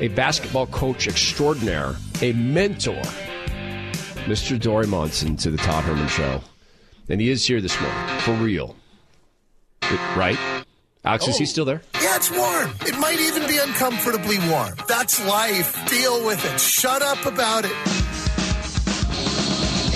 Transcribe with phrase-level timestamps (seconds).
[0.00, 3.00] a basketball coach extraordinaire, a mentor,
[4.24, 4.58] Mr.
[4.58, 6.40] Dori Monson to the Todd Herman Show.
[7.08, 8.76] And he is here this morning, for real.
[10.16, 10.38] Right?
[11.04, 11.46] Alex, is he oh.
[11.46, 11.82] still there?
[11.94, 12.70] Yeah, it's warm.
[12.86, 14.74] It might even be uncomfortably warm.
[14.86, 15.74] That's life.
[15.88, 16.60] Deal with it.
[16.60, 17.72] Shut up about it.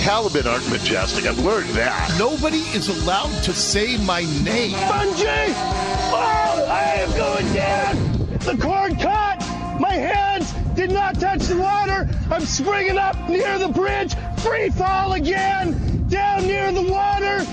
[0.01, 1.25] Halibut aren't majestic.
[1.25, 2.15] I've learned that.
[2.19, 4.73] Nobody is allowed to say my name.
[4.73, 5.53] Bungie!
[6.11, 8.15] Oh, I am going down!
[8.39, 9.34] The cord caught!
[9.87, 12.09] My hands did not touch the water!
[12.31, 14.15] I'm springing up near the bridge!
[14.39, 16.07] Free fall again!
[16.07, 17.45] Down near the water!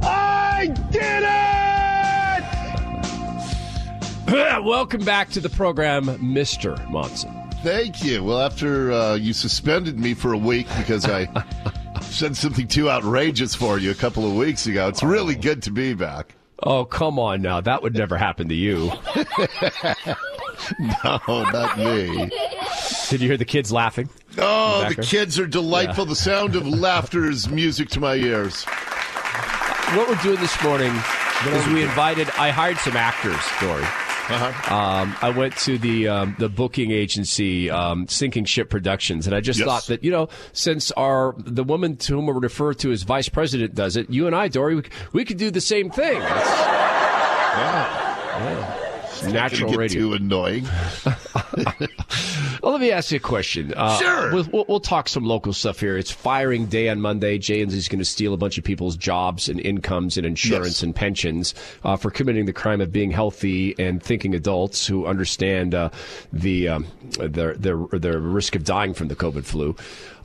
[0.00, 1.24] I did
[4.30, 4.62] it!
[4.64, 6.88] Welcome back to the program, Mr.
[6.88, 7.34] Monson.
[7.64, 8.22] Thank you.
[8.22, 11.26] Well, after uh, you suspended me for a week because I
[12.00, 15.72] said something too outrageous for you a couple of weeks ago, it's really good to
[15.72, 16.36] be back.
[16.62, 17.60] Oh, come on now.
[17.60, 18.92] That would never happen to you.
[20.78, 22.30] no, not me.
[23.08, 24.08] Did you hear the kids laughing?
[24.38, 26.04] Oh, the kids are delightful.
[26.04, 26.10] Yeah.
[26.10, 28.64] The sound of laughter is music to my ears.
[29.94, 30.92] What we're doing this morning
[31.46, 33.82] is we invited, I hired some actors, Dori.
[33.82, 34.74] Uh-huh.
[34.74, 39.40] Um, I went to the um, the booking agency, um, Sinking Ship Productions, and I
[39.40, 39.66] just yes.
[39.66, 43.28] thought that you know, since our the woman to whom we refer to as vice
[43.28, 46.20] president does it, you and I, Dori, we, we could do the same thing.
[46.20, 47.90] yeah.
[48.38, 48.79] yeah.
[49.22, 50.00] Natural radio.
[50.00, 50.64] Too annoying.
[52.62, 53.74] well, let me ask you a question.
[53.76, 54.32] Uh, sure.
[54.32, 55.96] We'll, we'll, we'll, talk some local stuff here.
[55.96, 57.38] It's firing day on Monday.
[57.38, 60.78] Jay Inslee is going to steal a bunch of people's jobs and incomes and insurance
[60.78, 60.82] yes.
[60.82, 61.54] and pensions
[61.84, 65.90] uh, for committing the crime of being healthy and thinking adults who understand uh,
[66.32, 66.86] the um,
[67.18, 69.76] their, their their risk of dying from the COVID flu.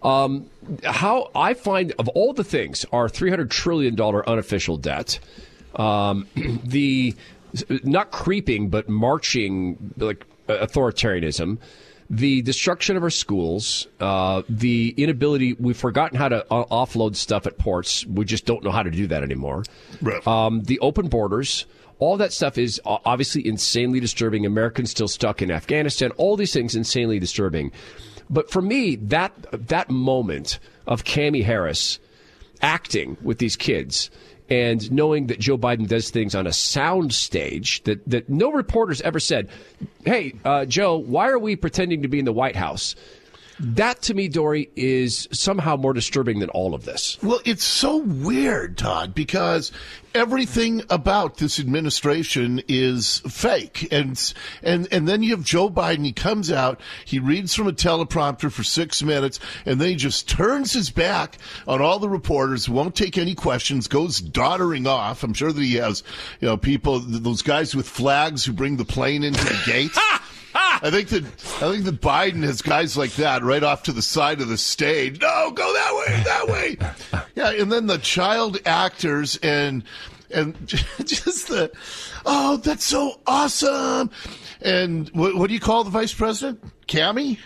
[0.03, 0.49] Um,
[0.83, 5.19] how I find of all the things, our three hundred trillion dollar unofficial debt,
[5.75, 6.27] um,
[6.63, 7.15] the
[7.83, 11.57] not creeping but marching like authoritarianism
[12.09, 17.47] the destruction of our schools, uh, the inability, we've forgotten how to uh, offload stuff
[17.47, 18.05] at ports.
[18.05, 19.63] We just don't know how to do that anymore.
[20.01, 20.25] Right.
[20.27, 21.65] Um, the open borders,
[21.97, 24.45] all that stuff is obviously insanely disturbing.
[24.45, 27.71] Americans still stuck in Afghanistan, all these things insanely disturbing.
[28.29, 31.99] But for me, that, that moment of Cami Harris
[32.61, 34.09] acting with these kids
[34.49, 39.01] and knowing that Joe Biden does things on a sound stage that, that no reporters
[39.01, 39.49] ever said,
[40.05, 42.95] hey, uh, Joe, why are we pretending to be in the White House?
[43.59, 47.17] That to me, Dori, is somehow more disturbing than all of this.
[47.23, 49.71] Well, it's so weird, Todd, because
[50.13, 53.87] everything about this administration is fake.
[53.91, 56.03] And, and, and then you have Joe Biden.
[56.03, 60.27] He comes out, he reads from a teleprompter for six minutes, and then he just
[60.27, 65.23] turns his back on all the reporters, won't take any questions, goes doddering off.
[65.23, 66.03] I'm sure that he has,
[66.41, 69.91] you know, people, those guys with flags who bring the plane into the gate.
[70.55, 74.01] I think that I think that Biden has guys like that right off to the
[74.01, 75.19] side of the stage.
[75.21, 77.23] No, go that way, that way.
[77.35, 79.83] Yeah, and then the child actors and
[80.31, 81.71] and just the
[82.25, 84.09] oh, that's so awesome.
[84.61, 86.63] And what, what do you call the vice president?
[86.87, 87.37] Cami?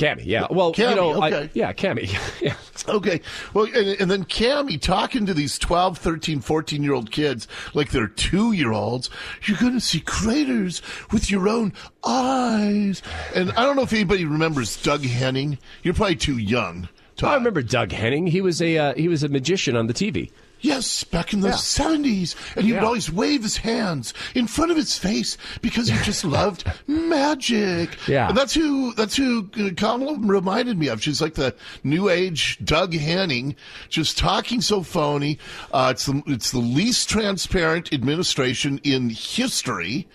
[0.00, 0.46] Cami, yeah.
[0.50, 1.42] Well, Cami, you know, okay.
[1.42, 2.10] I, yeah, Cammy.
[2.40, 2.54] yeah.
[2.88, 3.20] Okay.
[3.52, 7.90] Well, and, and then Cammy talking to these 12, 13, 14 year old kids like
[7.90, 9.10] they're two year olds.
[9.44, 10.80] You're going to see craters
[11.12, 13.02] with your own eyes.
[13.34, 15.58] And I don't know if anybody remembers Doug Henning.
[15.82, 16.88] You're probably too young.
[17.22, 18.26] I remember Doug Henning.
[18.26, 20.30] He was a uh, he was a magician on the TV.
[20.60, 21.54] Yes, back in the Yeah.
[21.54, 22.34] 70s.
[22.56, 26.24] And he would always wave his hands in front of his face because he just
[26.38, 27.96] loved magic.
[28.06, 28.28] Yeah.
[28.28, 31.02] And that's who, that's who uh, Kamala reminded me of.
[31.02, 33.56] She's like the new age Doug Henning,
[33.88, 35.38] just talking so phony.
[35.72, 40.08] Uh, it's the, it's the least transparent administration in history.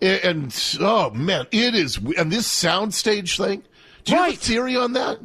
[0.00, 1.96] A- And, oh man, it is.
[2.18, 3.62] And this soundstage thing.
[4.04, 5.18] Do you have a theory on that?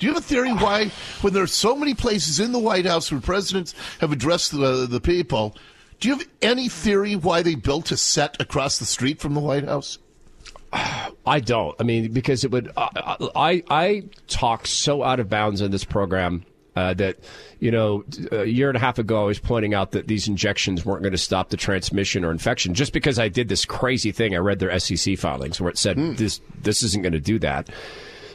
[0.00, 0.90] Do you have a theory why,
[1.20, 4.86] when there are so many places in the White House where presidents have addressed the,
[4.88, 5.54] the people,
[6.00, 9.40] do you have any theory why they built a set across the street from the
[9.40, 9.98] White House?
[10.72, 11.76] I don't.
[11.78, 12.72] I mean, because it would.
[12.76, 16.44] I I, I talk so out of bounds on this program.
[16.76, 17.18] Uh, that
[17.58, 20.86] you know, a year and a half ago, I was pointing out that these injections
[20.86, 22.74] weren't going to stop the transmission or infection.
[22.74, 25.98] Just because I did this crazy thing, I read their SEC filings where it said
[26.16, 27.68] this this isn't going to do that.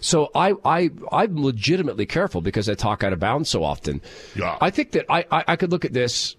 [0.02, 4.02] So I, I I'm legitimately careful because I talk out of bounds so often.
[4.36, 4.58] Yeah.
[4.62, 6.36] I think that I, I, I could look at this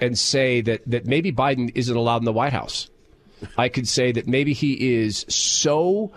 [0.00, 2.90] and say that, that maybe Biden isn't allowed in the White House.
[3.56, 6.12] I could say that maybe he is so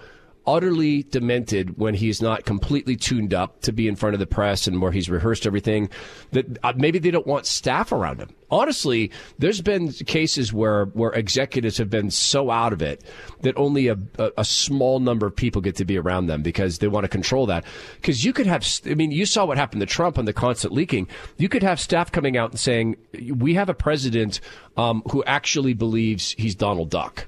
[0.47, 4.65] utterly demented when he's not completely tuned up to be in front of the press
[4.65, 5.89] and where he's rehearsed everything.
[6.31, 8.29] That uh, maybe they don't want staff around him.
[8.49, 13.03] Honestly, there's been cases where where executives have been so out of it
[13.41, 16.79] that only a, a, a small number of people get to be around them because
[16.79, 17.65] they want to control that.
[17.97, 20.73] Because you could have, I mean, you saw what happened to Trump on the constant
[20.73, 21.09] leaking.
[21.35, 22.95] You could have staff coming out and saying,
[23.35, 24.39] "We have a president
[24.77, 27.25] um, who actually believes he's Donald Duck."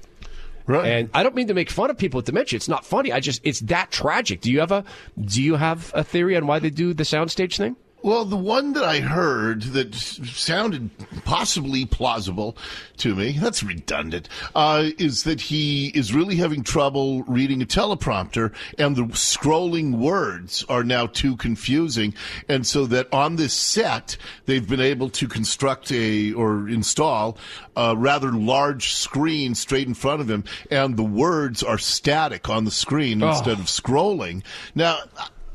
[0.70, 0.86] Right.
[0.86, 2.56] And I don't mean to make fun of people with dementia.
[2.56, 3.12] It's not funny.
[3.12, 4.40] I just it's that tragic.
[4.40, 4.84] Do you have a
[5.20, 7.74] do you have a theory on why they do the soundstage thing?
[8.02, 10.88] Well, the one that I heard that sounded
[11.26, 12.56] possibly plausible
[12.98, 18.54] to me, that's redundant, uh, is that he is really having trouble reading a teleprompter
[18.78, 22.14] and the scrolling words are now too confusing.
[22.48, 27.36] And so that on this set, they've been able to construct a or install
[27.76, 32.64] a rather large screen straight in front of him and the words are static on
[32.64, 34.42] the screen instead of scrolling.
[34.74, 35.00] Now,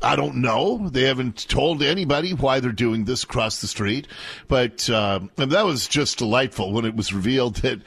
[0.02, 0.88] I don't know.
[0.88, 4.06] They haven't told anybody why they're doing this across the street,
[4.46, 7.80] but uh, that was just delightful when it was revealed that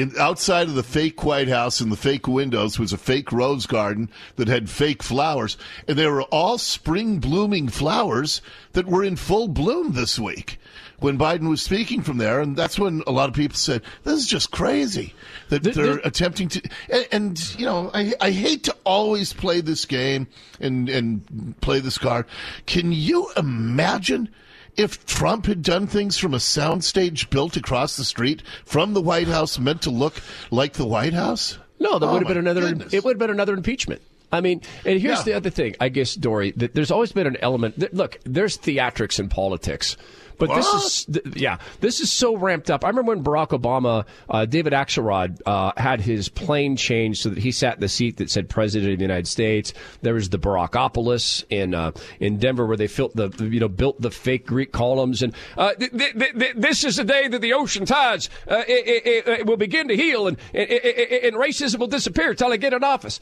[0.00, 3.66] in, outside of the fake White House and the fake windows was a fake rose
[3.66, 5.56] garden that had fake flowers,
[5.86, 8.40] and they were all spring blooming flowers
[8.72, 10.58] that were in full bloom this week
[11.00, 14.20] when Biden was speaking from there, and that's when a lot of people said, "This
[14.20, 15.14] is just crazy."
[15.48, 19.84] That they're attempting to, and, and you know, I I hate to always play this
[19.84, 20.28] game
[20.60, 22.26] and and play this card.
[22.66, 24.28] Can you imagine?
[24.76, 29.28] If Trump had done things from a soundstage built across the street from the White
[29.28, 30.14] House meant to look
[30.50, 31.58] like the White House?
[31.78, 32.60] No, that Oh, would have been another.
[32.62, 32.92] goodness.
[32.94, 34.00] It would have been another impeachment.
[34.32, 35.24] I mean, and here's Yeah.
[35.24, 36.52] the other thing, I guess, Dori.
[36.56, 37.78] That there's always been an element.
[37.80, 39.96] That, look, there's theatrics in politics,
[40.40, 40.84] but this What?
[40.84, 42.84] is th- yeah, this is so ramped up.
[42.84, 47.38] I remember when Barack Obama, uh, David Axelrod, uh, had his plane changed so that
[47.38, 49.72] he sat in the seat that said President of the United States.
[50.02, 54.00] There was the Barackopolis in uh, in Denver where they built the you know built
[54.00, 57.40] the fake Greek columns, and uh, th- th- th- th- this is the day that
[57.40, 61.78] the ocean tides uh, i- i- i- will begin to heal and, and, and racism
[61.78, 63.20] will disappear until I get in office.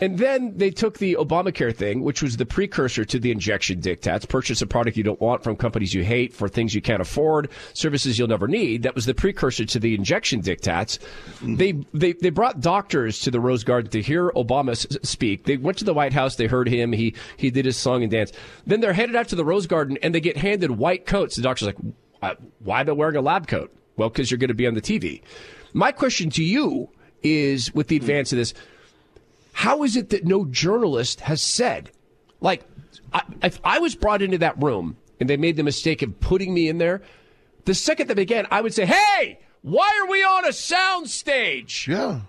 [0.00, 4.28] And then they took the Obamacare thing, which was the precursor to the injection diktats.
[4.28, 7.48] Purchase a product you don't want from companies you hate for things you can't afford,
[7.74, 8.82] services you'll never need.
[8.82, 10.98] That was the precursor to the injection diktats.
[11.42, 15.44] They, they, they brought doctors to the Rose Garden to hear Obama s- speak.
[15.44, 16.36] They went to the White House.
[16.36, 16.92] They heard him.
[16.92, 18.32] He, he did his song and dance.
[18.66, 21.36] Then they're headed out to the Rose Garden and they get handed white coats.
[21.36, 21.76] The doctor's like,
[22.20, 23.72] "Uh, why are they wearing a lab coat?
[23.96, 25.22] Well, because you're going to be on the TV.
[25.72, 26.88] My question to you
[27.22, 28.54] is with the advance of this,
[29.54, 31.90] how is it that no journalist has said,
[32.40, 32.62] like,
[33.12, 36.52] I, if I was brought into that room and they made the mistake of putting
[36.52, 37.02] me in there,
[37.64, 41.86] the second that began, I would say, hey, why are we on a sound stage?
[41.88, 42.22] Yeah.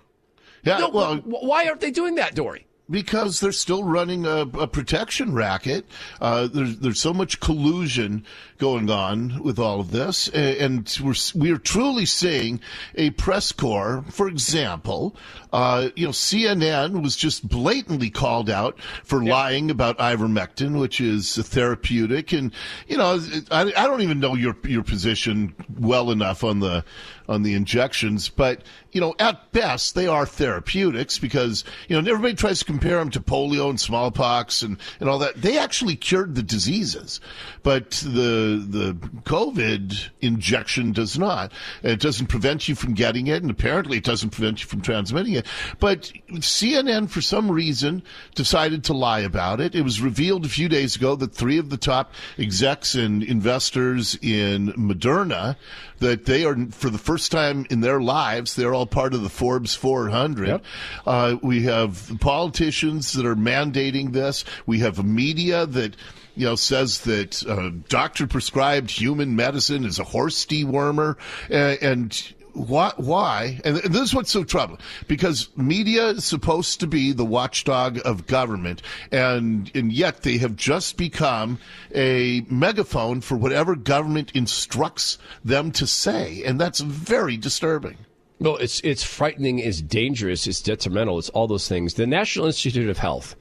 [0.62, 0.78] Yeah.
[0.78, 2.64] No, well, why aren't they doing that, Dori?
[2.88, 5.86] Because they're still running a, a protection racket.
[6.20, 8.24] Uh, there's there's so much collusion
[8.58, 12.60] going on with all of this, and we're we're truly seeing
[12.94, 14.04] a press corps.
[14.10, 15.16] For example,
[15.52, 21.38] uh, you know, CNN was just blatantly called out for lying about ivermectin, which is
[21.38, 22.52] a therapeutic, and
[22.86, 26.84] you know, I, I don't even know your your position well enough on the
[27.28, 28.62] on the injections, but
[28.96, 33.10] you know, at best they are therapeutics because you know everybody tries to compare them
[33.10, 35.34] to polio and smallpox and, and all that.
[35.36, 37.20] They actually cured the diseases,
[37.62, 41.52] but the the COVID injection does not.
[41.82, 45.34] It doesn't prevent you from getting it, and apparently it doesn't prevent you from transmitting
[45.34, 45.46] it.
[45.78, 48.02] But CNN, for some reason,
[48.34, 49.74] decided to lie about it.
[49.74, 54.18] It was revealed a few days ago that three of the top execs and investors
[54.22, 55.56] in Moderna
[55.98, 59.28] that they are for the first time in their lives they're all part of the
[59.28, 60.48] Forbes 400.
[60.48, 60.64] Yep.
[61.06, 64.44] Uh, we have politicians that are mandating this.
[64.66, 65.96] We have media that
[66.34, 71.16] you know says that uh, doctor prescribed human medicine is a horse dewormer
[71.50, 71.82] and.
[71.82, 73.60] and why, why?
[73.64, 78.26] And this is what's so troubling because media is supposed to be the watchdog of
[78.26, 81.58] government, and and yet they have just become
[81.94, 87.98] a megaphone for whatever government instructs them to say, and that's very disturbing.
[88.38, 91.94] Well, it's it's frightening, it's dangerous, it's detrimental, it's all those things.
[91.94, 93.34] The National Institute of Health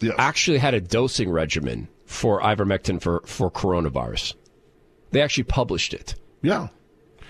[0.00, 0.14] Yes.
[0.18, 4.34] actually had a dosing regimen for ivermectin for, for coronavirus.
[5.12, 6.14] They actually published it.
[6.42, 6.68] Yeah.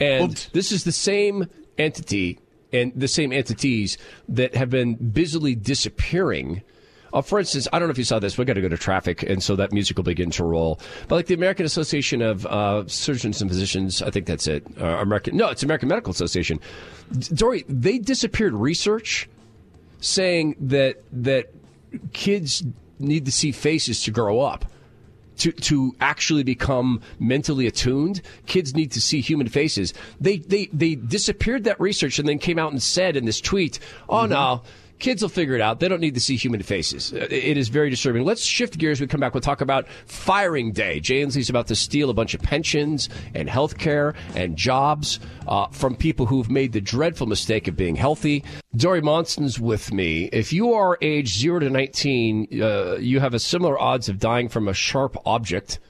[0.01, 1.47] And Well, t- this is the same
[1.79, 2.39] entity
[2.73, 6.63] and the same entities that have been busily disappearing.
[7.14, 8.37] Uh, for instance, I don't know if you saw this.
[8.37, 10.80] We've got to go to traffic, and so that music will begin to roll.
[11.06, 14.66] But like the American Association of uh, Surgeons and Physicians, I think that's it.
[14.78, 16.59] Uh, American, no, it's American Medical Association.
[17.33, 19.28] Dori, they disappeared research
[20.00, 21.54] saying that that
[22.12, 22.64] kids
[22.99, 24.66] need to see faces to grow up.
[25.38, 29.92] To, to actually become mentally attuned, kids need to see human faces.
[30.21, 33.80] They, they, they disappeared that research and then came out and said in this tweet,
[34.09, 34.30] oh mm-hmm.
[34.33, 34.62] no,
[35.05, 35.81] Kids will figure it out.
[35.81, 37.13] They don't need to see human faces.
[37.13, 38.25] Uh, it is very disturbing.
[38.25, 39.03] Let's shift gears.
[39.03, 39.35] We come back.
[39.35, 40.99] We'll talk about firing day.
[40.99, 45.67] Jay Inslee's about to steal a bunch of pensions and health care and jobs uh,
[45.67, 48.45] from people who've made the dreadful mistake of being healthy.
[48.75, 50.31] Dori Monson's with me.
[50.33, 54.49] If you are age 0 to 19, uh, you have a similar odds of dying
[54.49, 55.81] from a sharp object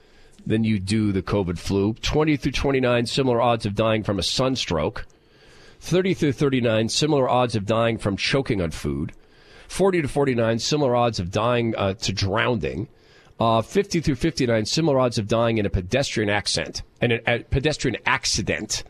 [0.45, 1.95] than you do the COVID flu.
[2.03, 5.07] 20 through 29, similar odds of dying from a sunstroke.
[5.81, 9.13] 30 through 39, similar odds of dying from choking on food.
[9.69, 12.89] 40 to 49, similar odds of dying uh, to drowning.
[13.41, 17.97] Uh, 50 through 59, similar odds of dying in a pedestrian accident and a, pedestrian
[18.07, 18.85] accident.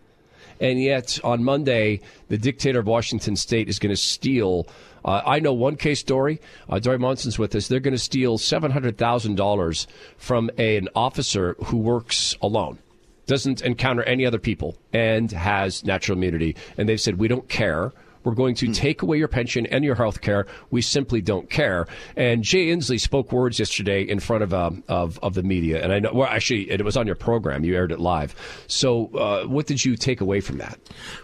[0.60, 4.68] And yet, on Monday, the dictator of Washington State is going to steal.
[5.04, 6.40] Uh, I know one case story.
[6.68, 7.66] Uh, Dori Monson's with us.
[7.66, 9.86] They're going to steal seven hundred thousand dollars
[10.16, 12.78] from a, an officer who works alone
[13.26, 16.56] doesn't encounter any other people and has natural immunity.
[16.76, 17.92] And they've said, we don't care.
[18.24, 18.72] We're going to hmm.
[18.72, 20.46] take away your pension and your health care.
[20.70, 21.86] We simply don't care.
[22.16, 25.92] And Jay Inslee spoke words yesterday in front of um, of, of the media, and
[25.92, 26.12] I know.
[26.12, 27.64] Well, actually, it was on your program.
[27.64, 28.34] You aired it live.
[28.66, 30.78] So, uh, what did you take away from that?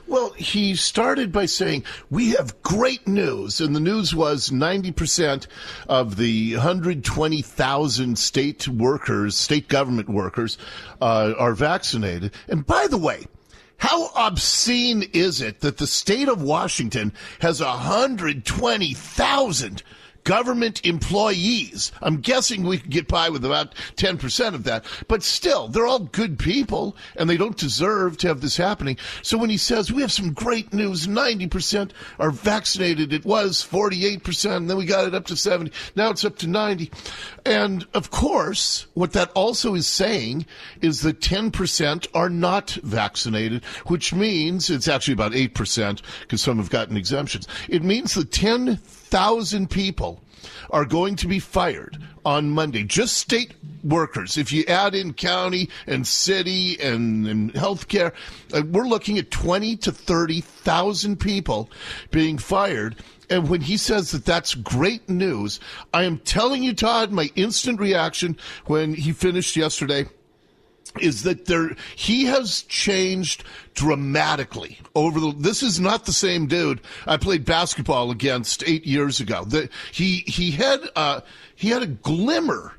[0.06, 5.46] Well, he started by saying we have great news, and the news was ninety percent
[5.88, 10.58] of the hundred twenty thousand state workers, state government workers,
[11.00, 12.32] uh, are vaccinated.
[12.48, 13.26] And by the way.
[13.80, 19.82] How obscene is it that the state of Washington has 120,000
[20.24, 21.92] government employees.
[22.02, 24.84] I'm guessing we could get by with about 10% of that.
[25.08, 28.96] But still, they're all good people and they don't deserve to have this happening.
[29.22, 34.56] So when he says we have some great news, 90% are vaccinated, it was 48%,
[34.56, 35.72] and then we got it up to 70.
[35.96, 36.90] Now it's up to 90.
[37.44, 40.46] And of course, what that also is saying
[40.80, 46.70] is that 10% are not vaccinated, which means it's actually about 8% because some have
[46.70, 47.46] gotten exemptions.
[47.68, 50.20] It means that 10 thousand people
[50.70, 52.82] are going to be fired on Monday.
[52.82, 53.52] Just state
[53.84, 54.38] workers.
[54.38, 58.12] If you add in county and city and, and healthcare,
[58.54, 61.70] uh, we're looking at twenty to thirty thousand people
[62.10, 62.96] being fired.
[63.28, 65.60] And when he says that that's great news,
[65.94, 68.36] I am telling you, Todd, my instant reaction
[68.66, 70.06] when he finished yesterday
[70.98, 73.44] is that there he has changed
[73.74, 79.20] dramatically over the this is not the same dude I played basketball against 8 years
[79.20, 79.44] ago.
[79.44, 81.20] The, he he had uh
[81.54, 82.74] he had a glimmer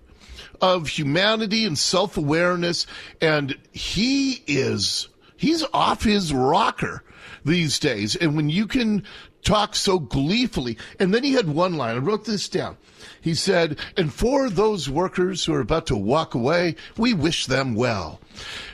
[0.61, 2.85] of humanity and self-awareness
[3.21, 7.03] and he is he's off his rocker
[7.45, 9.03] these days and when you can
[9.43, 12.77] talk so gleefully and then he had one line I wrote this down
[13.21, 17.75] he said, and for those workers who are about to walk away, we wish them
[17.75, 18.19] well.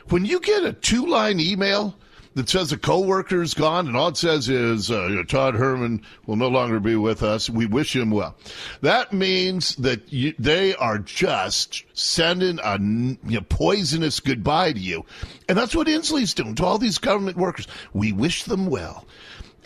[0.09, 1.95] When you get a two line email
[2.35, 6.35] that says a coworker is gone and all it says is uh, Todd Herman will
[6.35, 7.49] no longer be with us.
[7.49, 8.35] We wish him well.
[8.81, 15.03] That means that you, they are just sending a you know, poisonous goodbye to you.
[15.49, 17.67] And that's what Inslee's doing to all these government workers.
[17.91, 19.05] We wish them well.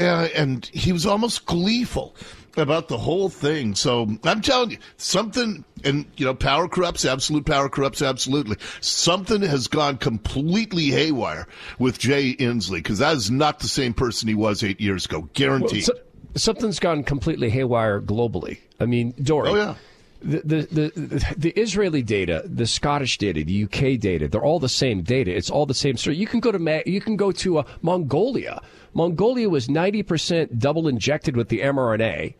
[0.06, 2.16] Uh, and he was almost gleeful
[2.58, 3.76] about the whole thing.
[3.76, 8.58] So I'm telling you, something, and you know, power corrupts, absolute power corrupts, absolutely.
[8.82, 11.48] Something has gone completely haywire
[11.80, 15.30] with Jay Inslee because that is not the same person he was eight years ago,
[15.34, 15.88] guaranteed.
[15.88, 18.60] Well, so, something's gone completely haywire globally.
[18.80, 19.50] I mean, Dori.
[19.50, 19.76] Oh yeah.
[20.24, 25.02] The, the, the, Israeli data, the Scottish data, the UK data, they're all the same
[25.02, 25.36] data.
[25.36, 26.16] It's all the same story.
[26.16, 28.62] You can go to you can go to uh, Mongolia.
[28.94, 32.36] Mongolia was 90% double injected with the mRNA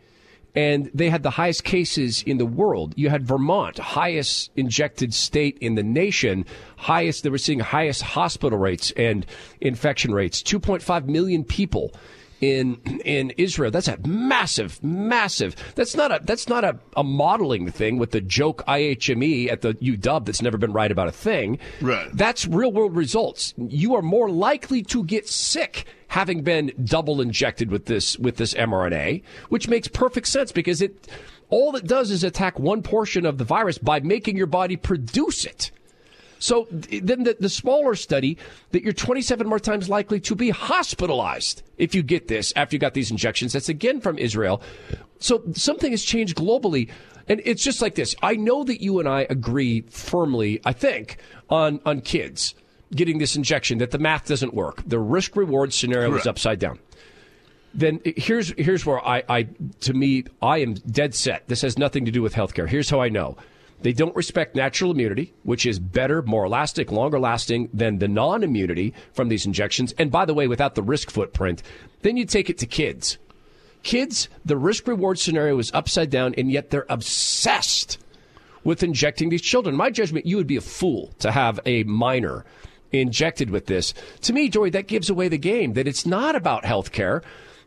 [0.54, 2.92] and they had the highest cases in the world.
[2.96, 6.44] You had Vermont, highest injected state in the nation,
[6.76, 9.24] highest, they were seeing highest hospital rates and
[9.60, 11.92] infection rates, 2.5 million people
[12.42, 13.70] in in Israel.
[13.70, 15.56] That's a massive, massive.
[15.76, 19.74] That's not a that's not a, a modeling thing with the joke IHME at the
[19.74, 21.58] UW that's never been right about a thing.
[21.80, 22.10] Right.
[22.12, 23.54] That's real world results.
[23.56, 28.52] You are more likely to get sick having been double injected with this with this
[28.54, 31.08] mRNA, which makes perfect sense because it
[31.48, 35.44] all it does is attack one portion of the virus by making your body produce
[35.44, 35.70] it.
[36.42, 38.36] So then the, the smaller study
[38.72, 42.80] that you're 27 more times likely to be hospitalized if you get this after you
[42.80, 43.52] got these injections.
[43.52, 44.60] That's again from Israel.
[45.20, 46.90] So something has changed globally.
[47.28, 48.16] And it's just like this.
[48.24, 51.18] I know that you and I agree firmly, I think,
[51.48, 52.56] on, on kids
[52.92, 54.82] getting this injection, that the math doesn't work.
[54.84, 56.24] The risk reward scenario Correct.
[56.24, 56.80] is upside down.
[57.72, 59.42] then here's here's where I, I
[59.82, 61.46] to me I am dead set.
[61.46, 62.68] This has nothing to do with healthcare.
[62.68, 63.36] Here's how I know.
[63.82, 68.42] They don't respect natural immunity, which is better, more elastic, longer lasting than the non
[68.42, 69.92] immunity from these injections.
[69.98, 71.62] And by the way, without the risk footprint,
[72.02, 73.18] then you take it to kids.
[73.82, 77.98] Kids, the risk reward scenario is upside down, and yet they're obsessed
[78.64, 79.74] with injecting these children.
[79.74, 82.44] My judgment, you would be a fool to have a minor
[82.92, 83.94] injected with this.
[84.22, 87.22] To me, Dori, that gives away the game, that it's not about health care.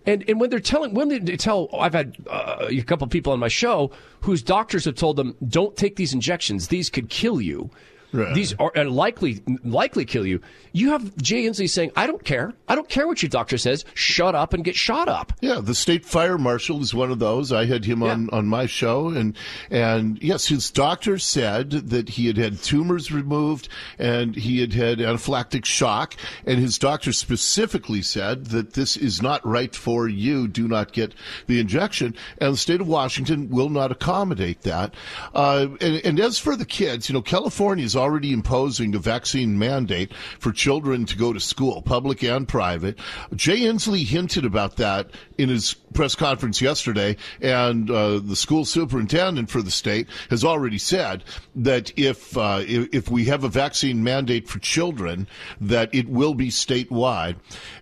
[0.06, 3.34] And, and when they're telling, when they tell, I've had uh, a couple of people
[3.34, 6.68] on my show whose doctors have told them, don't take these injections.
[6.68, 7.72] These could kill you.
[8.16, 8.34] Right.
[8.34, 10.40] These are likely likely kill you.
[10.72, 12.54] You have Jay Inslee saying, "I don't care.
[12.68, 13.84] I don't care what your doctor says.
[13.94, 17.52] Shut up and get shot up." Yeah, the state fire marshal is one of those.
[17.52, 18.38] I had him on, yeah.
[18.38, 19.36] on my show, and
[19.70, 23.68] and yes, his doctor said that he had had tumors removed
[24.00, 29.46] and he had had anaphylactic shock, and his doctor specifically said that this is not
[29.46, 30.48] right for you.
[30.48, 31.14] Do not get
[31.48, 34.94] the injection, and the state of Washington will not accommodate that.
[35.34, 39.58] Uh, and, and as for the kids, you know, California is already imposing a vaccine
[39.58, 43.00] mandate for children to go to school, public and private.
[43.36, 45.10] Jay Inslee hinted about that
[45.40, 50.78] in his press conference yesterday, and uh, the school superintendent for the state has already
[50.78, 51.24] said
[51.56, 55.28] that if uh, if we have a vaccine mandate for children,
[55.60, 57.38] that it will be statewide.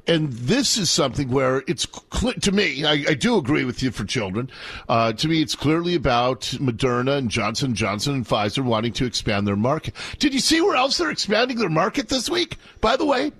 [0.08, 3.92] And this is something where it's cl- to me, I, I, do agree with you
[3.92, 4.50] for children.
[4.89, 9.48] Uh, to me, it's clearly about Moderna and Johnson Johnson and Pfizer wanting to expand
[9.48, 9.96] their market.
[10.20, 12.58] Did you see where else they're expanding their market this week?
[12.82, 13.32] By the way,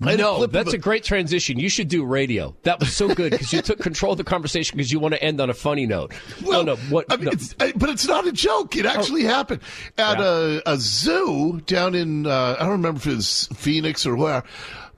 [0.00, 1.58] I know that's a great transition.
[1.58, 2.56] You should do radio.
[2.62, 5.22] That was so good because you took control of the conversation because you want to
[5.22, 6.12] end on a funny note.
[6.42, 7.06] Well, no, no, what?
[7.10, 7.32] I mean, no.
[7.32, 8.76] It's, but it's not a joke.
[8.76, 9.30] It actually oh.
[9.30, 9.60] happened
[9.98, 10.60] at yeah.
[10.66, 14.44] a, a, zoo down in uh, I don't remember if it was Phoenix or where,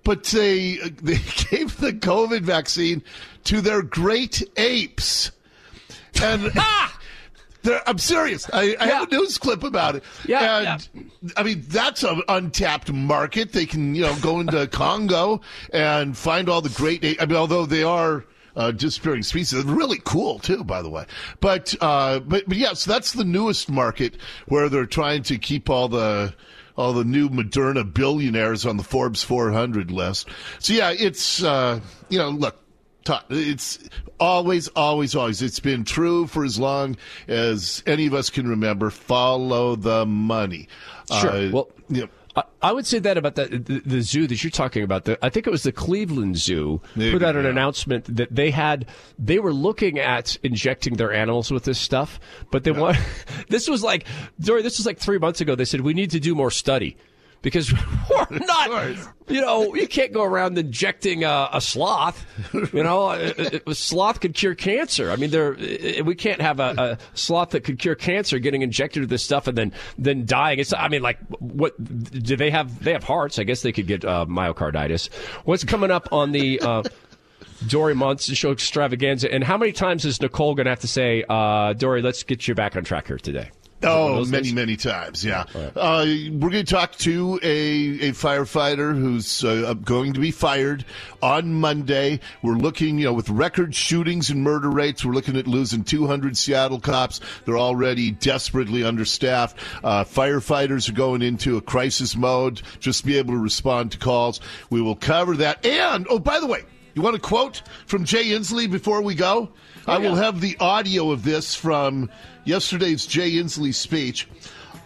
[0.05, 1.19] but they they
[1.51, 3.03] gave the COVID vaccine
[3.45, 5.33] to their great apes,
[6.23, 6.53] and.
[7.87, 8.49] I'm serious.
[8.53, 10.05] I, I have a news clip about it.
[10.27, 11.33] Yeah, and, yeah.
[11.37, 13.53] I mean, that's an untapped market.
[13.53, 15.41] They can, you know, go into Congo
[15.73, 17.05] and find all the great.
[17.21, 18.25] I mean, although they are
[18.57, 21.07] uh, disappearing species, really cool too, by the way.
[21.41, 24.17] But uh, but but yes, yeah, so that's the newest market
[24.47, 26.35] where they're trying to keep all the
[26.77, 30.29] all the new Moderna billionaires on the Forbes 400 list.
[30.59, 32.57] So yeah, it's uh, you know, look,
[33.31, 33.89] it's
[34.19, 35.43] always, always, always.
[35.43, 36.97] It's been true for as long
[37.29, 38.91] as any of us can remember.
[38.91, 40.69] Follow the money.
[41.21, 41.31] Sure.
[41.31, 42.09] Uh, well, know,
[42.63, 45.05] I would say that about the, the, the, zoo that you're talking about.
[45.05, 48.87] The, I think it was the Cleveland Zoo put out an announcement that they had
[49.19, 52.19] they were looking at injecting their animals with this stuff,
[52.51, 52.81] but they yeah.
[52.81, 52.97] want
[53.49, 54.07] this was like
[54.41, 54.63] Dori.
[54.63, 55.55] This was like three months ago.
[55.55, 56.97] They said we need to do more study
[57.45, 57.73] because
[58.11, 58.97] we're not,
[59.29, 62.27] you know, you can't go around injecting a, a sloth.
[62.53, 65.11] You know, a, a, sloth could cure cancer.
[65.11, 65.53] I mean, there
[66.03, 69.57] we can't have a, sloth that could cure cancer getting injected with this stuff and
[69.57, 70.59] then then dying.
[70.59, 72.83] It's, I mean, like, what do they have?
[72.83, 73.39] They have hearts.
[73.39, 75.13] I guess they could get uh, myocarditis.
[75.45, 76.59] What's coming up on the?
[76.61, 76.83] Uh,
[77.69, 79.33] Dori Monster Show extravaganza.
[79.33, 82.47] And how many times is Nicole going to have to say, uh, Dori, let's get
[82.47, 83.51] you back on track here today?
[83.85, 85.45] Oh, many, many times, yeah.
[85.55, 85.73] Right.
[85.77, 90.85] Uh, we're going to talk to a, a firefighter who's uh, going to be fired
[91.23, 92.21] on Monday.
[92.43, 96.37] We're looking, you know, with record shootings and murder rates, we're looking at losing 200
[96.37, 97.21] Seattle cops.
[97.45, 99.59] They're already desperately understaffed.
[99.83, 103.99] Uh, firefighters are going into a crisis mode, just to be able to respond to
[103.99, 104.41] calls.
[104.71, 105.65] We will cover that.
[105.65, 106.63] And, oh, by the way,
[106.95, 109.51] you want a quote from Jay Inslee before we go?
[109.87, 112.11] Oh, I will have the audio of this from
[112.45, 114.29] yesterday's Jay Inslee speech.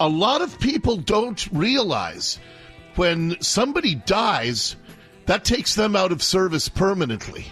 [0.00, 2.38] A lot of people don't realize
[2.96, 4.76] when somebody dies,
[5.26, 7.46] that takes them out of service permanently.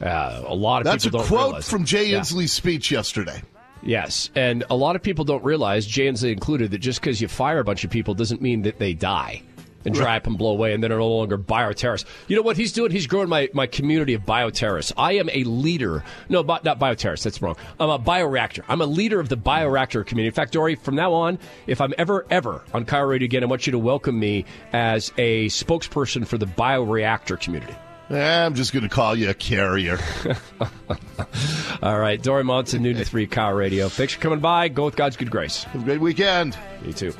[0.00, 2.20] Uh, a lot of That's a quote from Jay yeah.
[2.20, 3.42] Inslee's speech yesterday.
[3.82, 7.28] Yes, and a lot of people don't realize, Jay Inslee included, that just because you
[7.28, 9.42] fire a bunch of people doesn't mean that they die
[9.84, 12.04] and dry up and blow away, and then are no longer bioterrorists.
[12.26, 12.90] You know what he's doing?
[12.90, 14.92] He's growing my, my community of bioterrorists.
[14.96, 16.04] I am a leader.
[16.28, 17.24] No, not bioterrorists.
[17.24, 17.56] That's wrong.
[17.78, 18.64] I'm a bioreactor.
[18.68, 20.28] I'm a leader of the bioreactor community.
[20.28, 23.46] In fact, Dori, from now on, if I'm ever, ever on KIRO Radio again, I
[23.46, 27.74] want you to welcome me as a spokesperson for the bioreactor community.
[28.10, 29.98] Eh, I'm just going to call you a carrier.
[31.82, 32.20] All right.
[32.22, 33.88] Dori Monson, noon to 3, KIRO Radio.
[33.88, 34.68] Thanks for coming by.
[34.68, 35.64] Go with God's good grace.
[35.64, 36.56] Have a great weekend.
[36.84, 37.12] You too.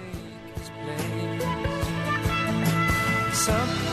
[3.39, 3.88] something